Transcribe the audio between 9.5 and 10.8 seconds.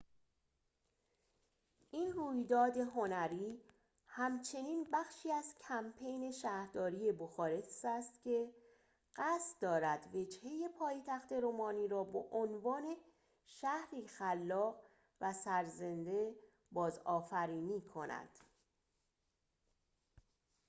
دارد وجهه